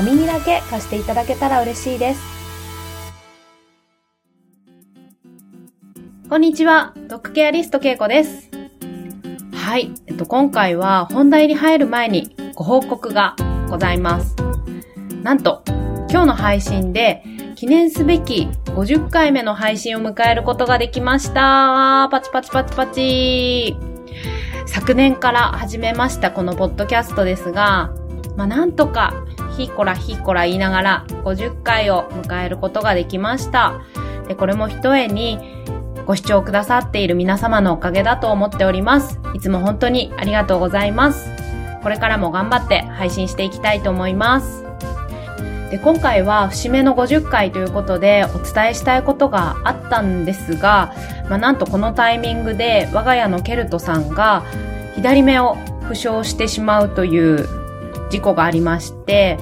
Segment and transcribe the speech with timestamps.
[0.00, 2.22] お耳だけ貸していただけたら嬉しいです。
[6.26, 8.48] こんにちは、ドッグケアリストけいこです。
[9.52, 13.36] はい、えっと、今回は本題に入る前にご報告が
[13.68, 14.36] ございます。
[15.22, 15.62] なんと、
[16.08, 17.22] 今日の配信で
[17.54, 22.08] 記念すべき50回目の配信を迎えることができました。
[22.10, 23.76] パチパチパチパチ。
[24.64, 27.92] 昨年から始めましたこのポッドキャストですが、
[28.36, 29.12] まあ、なんとか、
[29.66, 33.80] ひこらひこら言いながら50回を迎えることができました。
[34.28, 35.38] で、これも一重に
[36.06, 39.18] ご視聴くださっている皆様のおかげだと思っております。
[39.34, 41.30] いつも本当にありがとうございます。
[41.82, 44.64] これからも頑張って配信していきたいと思います。
[45.70, 50.92] で今回は節目の50回ということでお伝えしたいことがあったんですが、
[51.28, 54.44] まあ、なんとこのタイミングで我が家のケルトさんが
[54.96, 57.59] 左目を負傷してしまうという
[58.10, 59.38] 事故がありまして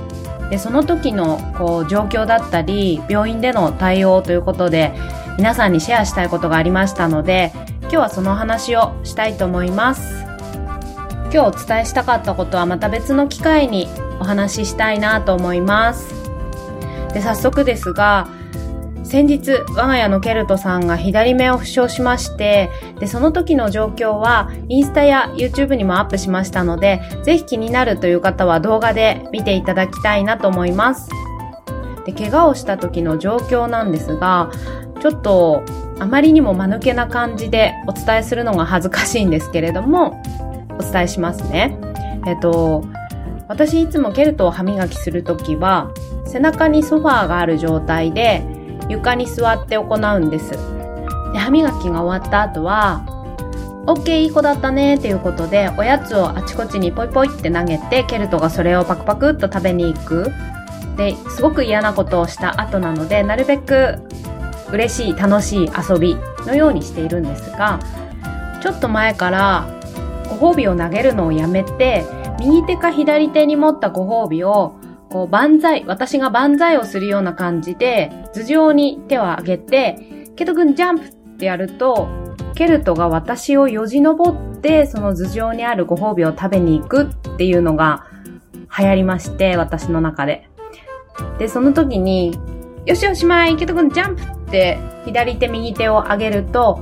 [0.50, 4.92] でその時のこう状況だったり病院での対応ということで
[5.36, 7.52] 皆さんにシェアしたいことがありましたので
[7.82, 10.28] 今日はその話をしたいと思います。
[11.30, 13.86] 今日お伝えしたかったことはまた別の機会に
[14.18, 16.14] お話ししたいなと思います。
[17.12, 18.28] で、早速ですが、
[19.08, 22.68] 先日、我が家のケルトさんが左目を負傷しまして、
[23.00, 31.08] で、その時の状況は、インスタや YouTube にもアップしましたので、ぜひ気になるという方は動画で見ていただきたいなと思います。
[32.04, 34.50] で、怪我をした時の状況なんですが、
[35.00, 35.62] ちょっと、
[35.98, 40.22] あまりにも間抜けな感じでお伝えするのが恥ずかしいんですけれども、
[40.78, 41.78] お伝えしますね。
[42.26, 42.84] えっと、
[43.48, 45.90] 私いつもケルトを歯磨きするときは、
[46.26, 48.57] 背中にソファーがある状態で
[48.88, 50.50] 床に座って行うんです。
[51.32, 53.04] で歯磨きが終わった後は、
[53.86, 60.32] OK いい子だったねっていうことでおやつをあちこちにポイポイって投げてケルトがそれをパクパクっと食べに行く。
[60.96, 63.98] で、すごく嫌なことをした後なのでなるべく
[64.70, 66.16] 嬉しい楽しい遊び
[66.46, 67.78] のようにしているんですが、
[68.60, 69.66] ちょっと前から
[70.28, 72.04] ご褒美を投げるのをやめて
[72.38, 74.74] 右手か左手に持ったご褒美を
[75.10, 79.98] こう、万歳、私が万歳をするような感じで、頭上に手を上げて、
[80.36, 82.08] ケト君ジャンプってやると、
[82.54, 88.06] ケルトが私をよじ登って、その頭上にあるご褒美を食べに行くっていうのが
[88.76, 90.48] 流行りまして、私の中で。
[91.38, 92.38] で、その時に、
[92.84, 96.80] よしおしまい、ケト君ジャンプって左手右手を上げると、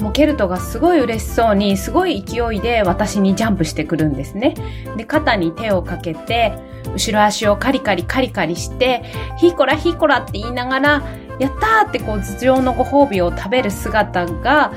[0.00, 4.54] もうケルトがすごい嬉しそうに、すごい勢いで私にジャンプしてくるんですね。
[4.96, 6.52] で、肩に手をかけて、
[6.92, 9.02] 後ろ足をカリカリカリカリして、
[9.38, 11.02] ヒーコラヒーコラって言いながら、
[11.38, 14.72] やったーってこう頭上のご褒美を食べる姿が、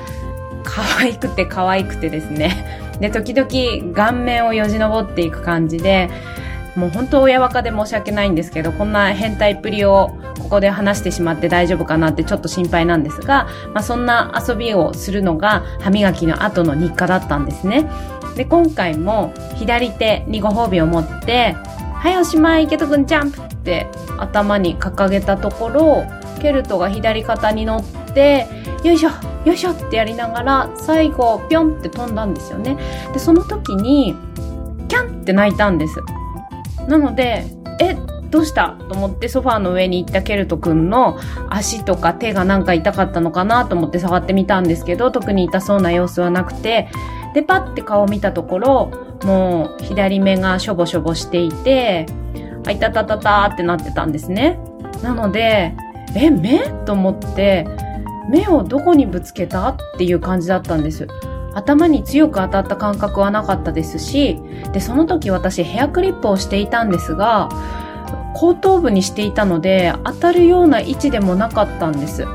[0.63, 2.81] 可愛くて可愛くてですね。
[2.99, 6.09] で、時々顔面をよじ登っていく感じで、
[6.75, 17.85] もう本当親若で申し訳ないんですけど、こんな変態っぷりをここで話してしまって大丈夫かなってちょっと心配なんですが、まあそんな遊びをするのが歯磨きの後の日課だったんですね。
[18.35, 21.55] で、今回も左手にご褒美を持って、
[22.03, 23.87] はい、おしまい、ケト君ジャンプって
[24.17, 26.03] 頭に掲げたところ、
[26.41, 27.83] ケルトが左肩に乗っ
[28.13, 28.45] て、
[28.83, 29.09] よいしょ、
[29.45, 32.77] よいしょってやりながら、最後、ぴょんって飛んだんですよね。
[33.13, 34.17] で、その時に、
[34.89, 36.01] キャンって泣いたんです。
[36.89, 37.45] なので、
[37.79, 37.95] え、
[38.29, 38.75] どうした？
[38.89, 41.17] と思ってソファーの上に行ったケルト君の
[41.49, 46.89] 足とか手がなんか痛かったのかなと思って触ってみたんですけど、特に痛そうな様子はなくて、
[47.33, 48.91] で、パッて顔を見たところ、
[49.23, 52.05] もう左目がしょぼしょぼしていて、
[52.65, 54.59] あ、いたたたたってなってたんですね。
[55.01, 55.73] なので、
[56.15, 56.59] え、目？
[56.85, 57.67] と思って、
[58.29, 59.69] 目をどこにぶつけた？
[59.69, 61.07] っていう感じだったんです。
[61.55, 64.39] 頭に強く当たった感覚はなかったですし、
[64.71, 67.49] で、その時私ヘアクリップをしていたんですが、
[68.35, 72.25] 後頭部にしていたので当たるような位置でもなかったんです。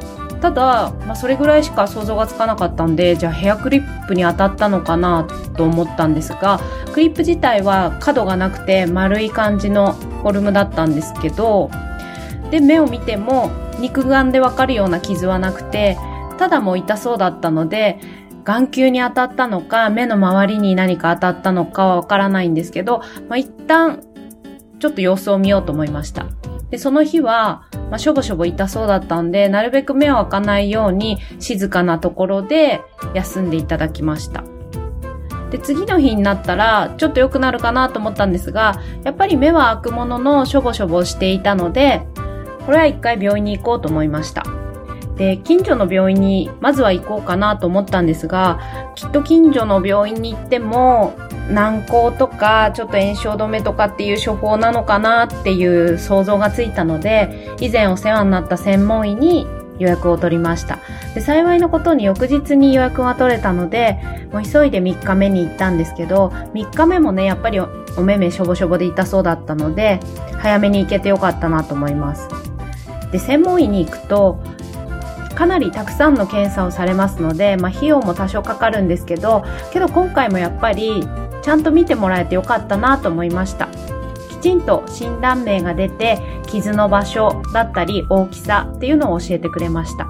[0.41, 5.27] ただ、まあ、それぐらいしか想像がつかなかったんで、じゃあヘアクリップに当たったのかな
[5.57, 6.61] と思ったんですが、
[6.93, 11.71] クリップ自体は角がなくて丸い感じのフォルムだったんですけど、
[12.51, 15.99] で、目を見ても肉眼でわかるような傷はなくて、
[16.39, 17.99] ただもう痛そうだったので、
[18.45, 24.01] 眼球に当たったのか、目の周りに何か当たったのかはわからないんですけど、まあ、一旦、
[24.79, 26.27] ちょっと様子を見ようと思いました。
[26.71, 32.81] で、その日は、まあ、しょぼしょぼ痛そうだったんで、なるべく目を開かないように静かなところで
[33.15, 34.45] 休んでいただきました。
[35.51, 42.07] で、次の日になったら、ちょっと良くなるかなと思ったんですが、やっぱり目は開くもののしょぼしょぼしていたので、
[42.67, 44.45] これは一回病院に行こうと思いました。
[45.17, 48.61] で、近所の病院にまずは行こうかなと思ったんですが、
[48.95, 51.15] きっと近所の病院に行っても、
[51.49, 59.47] 軟膏とか、ちょっと炎症止めとかっていう処方なのかなっていう想像がついたので、以前お世話になった専門医に
[59.79, 60.79] 予約を取りました。
[61.15, 63.99] で幸いのことに翌日に予約が取れたので、
[64.33, 67.69] もう急いで3日目に行ったんですけど、3日目もね、やっぱりお
[68.03, 70.01] 目目しょぼしょぼで痛そうだったので、
[70.39, 72.29] 早めに行けてよかったなと思います。
[73.11, 74.43] で、専門医に行くと、
[75.35, 81.09] かなりたくさんの検査をされますので、まあ、費用も多少かかるんですけど、けど今回もやっぱり、
[81.49, 83.71] ちゃんと見てもらえてよかったなと思いました。
[84.29, 90.09] きちんと診断名が出て、傷の場所だったり大きさっていうのを教えてくれました。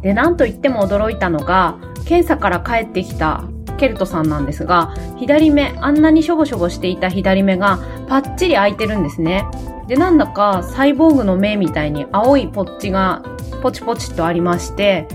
[0.00, 3.44] で、なんと言っても驚いたのが、検査から帰ってきた
[3.78, 7.78] ケルトさんなんですが、左目、あんなにしょぼしょぼしていた左目が
[8.08, 9.46] パッチリ開いてるんですね。
[9.86, 13.22] で、なんだかサイボーグの目みたいに青いポッチが
[13.62, 15.06] ポチポチとありまして、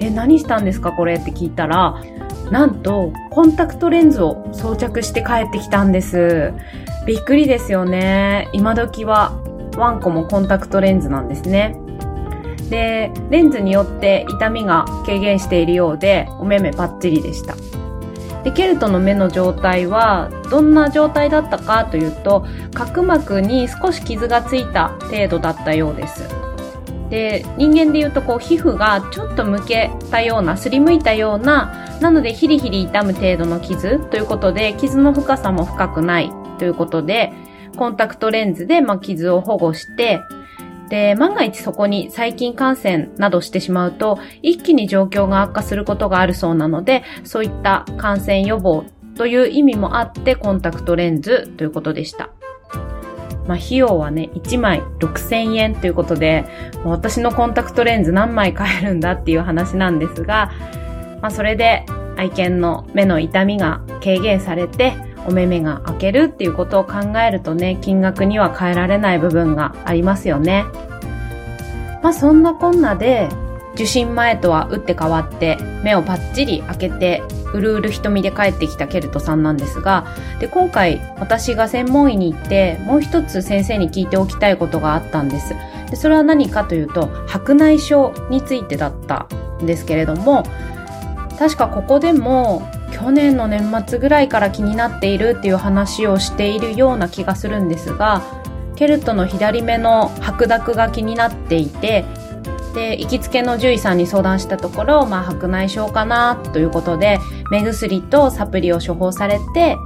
[0.00, 1.96] え、何したんですかこれって聞いたら、
[2.50, 6.52] なんとコンタクトレンズを装着して帰ってきたんです。
[7.06, 8.48] びっくりですよね。
[8.52, 9.32] 今時は
[9.76, 11.76] ワンコもコンタクトレンズなんですね。
[12.70, 17.54] で、レンズによって痛みが軽減しているようで、お目目パッチリでした。
[18.42, 22.44] で、ケルトの目の状態は、どんな状態だったかというと、
[22.74, 26.28] 角膜に少し傷がついた程度だったようです。
[27.10, 37.32] で、人間で言うとこう皮膚がちょっとむけたような、すりむいたような、なのでヒリヒリ痛む程度の傷ということで、傷の深さも深くないということで、
[37.76, 40.20] コンタクトレンズで、まあ、傷を保護して、
[40.88, 48.84] で、万が一そこに細菌感染などしてしまうと、一気に状況が悪化することがあるそうなので、そういった感染予防
[49.16, 52.30] という意味もあって、コンタクトレンズということでした。
[53.46, 56.44] まあ、費用はね、1枚6000円ということで、
[56.84, 60.50] 私のコンタクトレンズ何枚買えるんだっていう話なんですが、
[61.26, 61.84] まあ、それで
[62.16, 64.92] 愛犬の目の痛みが軽減されて、
[65.26, 70.66] お目目が開けるっていうことを考えるとね、金額には変えられない部分がありますよね。
[72.00, 73.28] まあそんなこんなで、
[73.74, 80.06] 受診前とは打って変わって目をパッチリ開けてうるうる瞳で帰ってきたケルトさんなんですが、
[80.38, 85.56] で、今回私が専門医に行ってもう一つ先生に聞いておきたいことがあったんです。
[85.90, 89.26] で、それは何かというと、白内障についてだった
[89.60, 90.44] んですけれども、
[91.38, 98.22] 確かここでも去年の年末ぐらいから気になっているっていう話をしているような気がするんですが、
[98.74, 102.04] ケルトの左目の白濁が気になっていて、
[102.74, 107.18] で、行きつけの獣医さんに相談したところ、まあ白内障かなということで、
[107.50, 109.76] 目薬とサプリを処方されて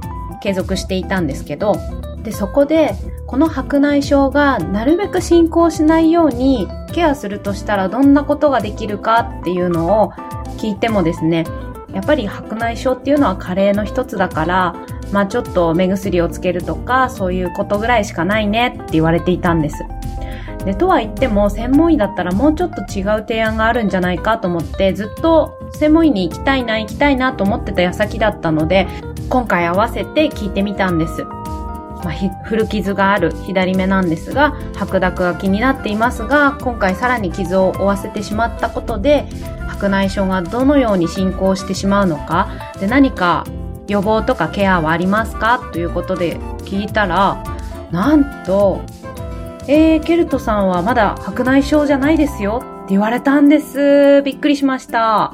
[0.41, 1.75] 継続していたんですけど、
[2.23, 2.95] で、そこで、
[3.27, 10.11] この白内障がなるべく進行しないようにケアするとしたらどんなことができるかっていうのを
[10.61, 11.43] 聞いてもですね、
[11.91, 14.75] やっぱり白内障っていうのは加齢の一つだから、
[15.11, 19.83] まあちょっと目薬をつけるとか、そういうことぐらいしかないねって言われていたんです。
[20.63, 28.87] で、とは言っても、専門医だったらもうちょっと違う提案があるんじゃないかと思って、ずっと専門医に行きたいな、行きたいなと思ってた矢先だったので、
[29.29, 31.25] 今回合わせて聞いてみたんです。
[32.03, 32.13] まあ、
[32.45, 39.27] 古傷がある左目なんですが、白濁が気になっていますが、今回さらに傷を負わせてしまったことで、
[39.67, 43.45] 白内障がどのように進行してしまうのか、で何か
[43.87, 45.59] 予防とかケアはありますか？
[45.73, 47.43] ということで聞いたら、
[47.91, 48.81] なんと、
[49.67, 54.21] えー、ケルトさんはまだ白内障じゃないですよって言われたんです。
[54.23, 55.33] びっくりしました。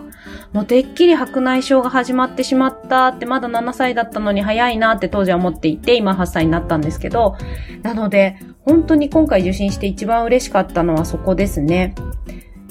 [0.53, 7.35] もうてっきり白内障が始まってしまったってまだ7歳だったのに早いなって当時は思っていて今8歳になったんですけど、
[7.83, 11.95] なので本当に今回受診して一番嬉しかったのはそこですね。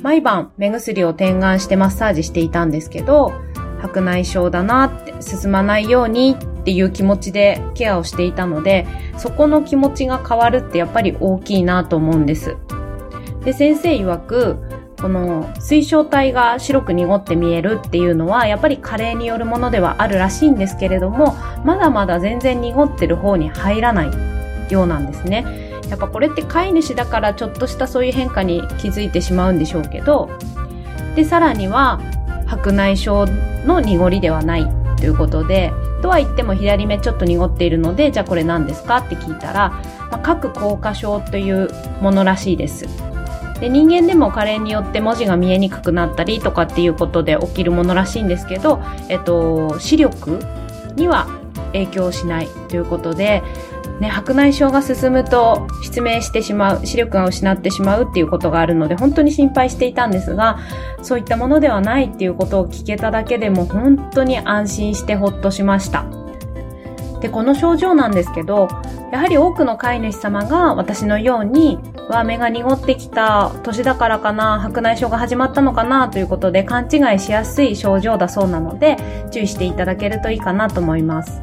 [0.02, 3.33] 毎晩目薬を点眼してマッサージしていたんですけど、
[3.80, 12.56] 白内障だなって進まないようにっていう気持ちでケアをしていたので、そこの気持ちが変わるってやっぱり大きいなと思うんです。
[13.45, 14.59] で、先生曰く、
[15.00, 21.34] この水晶体が白く濁って見えるっていうのはやっぱり加齢によるものではあるらしいんですけれども
[21.64, 25.44] まだまだ全然濁ってる方に入らないようなんですね
[25.88, 30.30] やっぱこれって飼い主だからちょっとしたそういう変化に気づいてしまうんでしょうけど
[31.14, 32.00] でさらには
[32.46, 33.30] 白内障
[33.66, 35.72] の濁りではないということで
[36.02, 39.70] とは言っても左目ちょっと濁っているので、じゃあこれ何ですかって聞いたら、
[40.10, 41.68] まあ、各硬化症という
[42.00, 42.86] ものらしいです。
[43.60, 50.40] で人間でも加齢によって文字が見えにくくなったりとかっていうことで起きるものらしいんですけど、えっと、視力
[50.96, 51.26] には
[51.72, 53.42] 影響しないということで、
[54.00, 60.58] ね、白内障が進むと失明してしまう、視力が失ってしまうっていうことがあるので、本当に心配していたんですが、
[61.02, 66.04] そういったものではないっていうことを聞けただけでも本当に安心してほっとしました。
[67.20, 68.68] で、この症状なんですけど、
[69.12, 78.96] やはり多くの飼い主様が私のように、は目が濁ってきた年だからかな、白内障が始まったのかなということで勘違いしやすい症状だそうなので、
[79.30, 81.42] 注意していただけるといいかなと思います。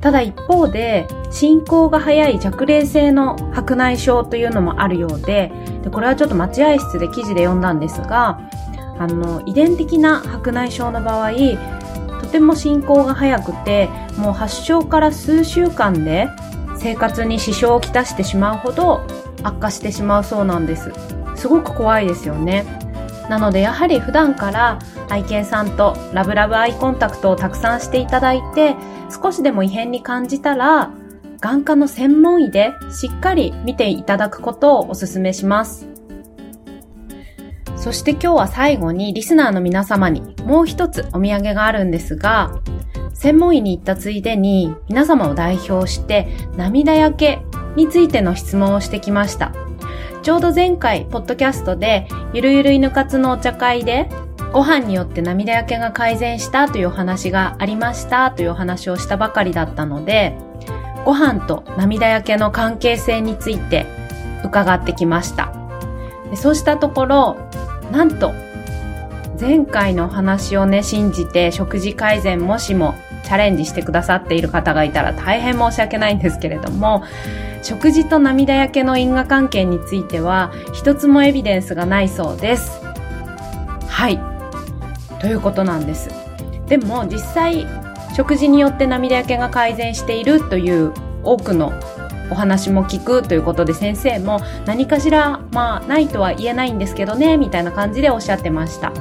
[0.00, 5.52] ただ一方で、進行が早い弱齢性の白内障というのもあるようで、
[5.84, 8.40] でこれはちょっと待合室で記事で読んだんですが、
[8.98, 11.32] あの、遺伝的な白内障の場合、
[12.20, 16.28] とても進行が早くて、もう発症から数週間で
[16.76, 19.02] 生活に支障をきたしてしまうほど
[19.42, 20.92] 悪化してしまうそうなんです。
[21.36, 22.64] すごく怖いですよね。
[23.28, 24.78] なのでやはり普段から
[25.08, 28.74] 愛犬さんとラブラブアイコンタクトをたくさんしていただいて、
[29.10, 30.90] 少しでも異変に感じたら、
[31.40, 35.88] 眼科の専門医でしっかり見ていただくことをお勧めします。
[37.76, 42.60] そして今日は最後にリスナーの皆様にもう一つお土産があるんですが、
[43.14, 47.42] 専門医に行ったついでに皆様を代表して涙焼け
[47.76, 49.52] についての質問をしてきました。
[50.22, 54.08] ちょうど前回、ポッドキャストで、ゆるゆる犬活のお茶会で、
[54.52, 60.36] ご飯によって涙焼けが改善したというお話がありましたというお話をしたばかりだったので、
[61.04, 63.86] ご飯と涙焼けの関係性について
[64.44, 65.52] 伺ってきました。
[66.34, 67.36] そうしたところ、
[67.90, 68.32] なんと、
[69.40, 77.04] 前回のお話をね、信じて食事改善もしもチャレンジしてくださっている方がいたら大変申し訳ないんですけれども、
[77.62, 82.80] 食事と涙焼けの因果関係については一つもエビデンスがないそうです。
[83.88, 84.20] はい。
[85.20, 86.08] ということなんです。
[86.66, 87.66] でも実際
[88.16, 91.72] 食事によって涙焼けが改善しているという多くの
[92.30, 98.92] お話も聞くということで先生も何かしらまあないとは言えないんですけどねみたいな感じでおっしゃってました。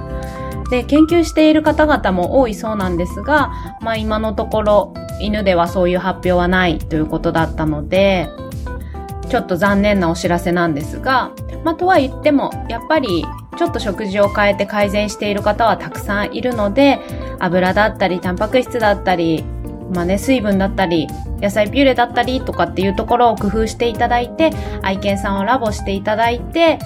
[0.70, 8.30] で、研究している方々も多いそうなんですが、まあ今のところ犬ではそういう発表はないということだったので、
[9.30, 11.32] ちょっと残念なお知らせなんですが、
[11.64, 13.26] まあ、とは言っても、やっぱり、
[13.58, 17.00] ちょっと食事を変えて改善している方はたくさんいるので、
[17.40, 19.44] 油だったり、タンパク質だったり、
[19.94, 21.08] まあね、水分だったり、
[21.42, 26.80] 野菜ピューレだったりとかっていうところを工夫していただいて、愛犬さんをラボしていただいて、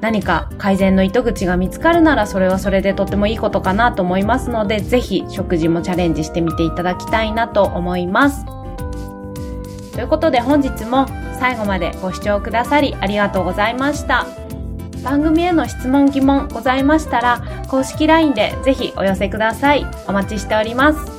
[0.00, 8.44] 何か改善の糸口が見つかるならそれはそれでとってもいいことかなと思いますので、ぜひ食事もチャレンジしてみていただきたいなと思います。
[9.94, 11.06] ということで本日も
[11.38, 14.26] 最後までご視聴くださりありがとうございました。
[15.04, 19.86] 番組への質問疑問ございましたら、公式 LINE でぜひお寄せください。
[20.08, 21.16] お待ちしております。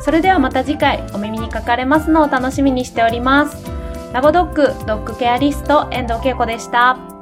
[0.00, 3.66] それではまた次回お耳にかかれますのを楽しみにしております。
[4.12, 7.15] ラボドッグドッグケアリスト遠藤恵子でした。